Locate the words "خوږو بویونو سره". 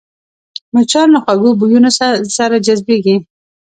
1.23-2.55